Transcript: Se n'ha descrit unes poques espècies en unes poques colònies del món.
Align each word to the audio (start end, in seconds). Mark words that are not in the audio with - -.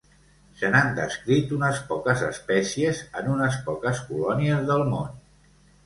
Se 0.61 0.71
n'ha 0.75 0.79
descrit 0.99 1.53
unes 1.59 1.83
poques 1.93 2.25
espècies 2.29 3.05
en 3.23 3.31
unes 3.37 3.63
poques 3.71 4.05
colònies 4.11 4.69
del 4.73 4.87
món. 4.93 5.19